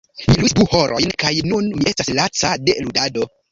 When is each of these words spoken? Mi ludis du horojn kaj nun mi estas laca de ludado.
Mi 0.27 0.35
ludis 0.37 0.55
du 0.59 0.65
horojn 0.71 1.13
kaj 1.25 1.35
nun 1.53 1.69
mi 1.77 1.87
estas 1.93 2.11
laca 2.23 2.53
de 2.67 2.79
ludado. 2.89 3.33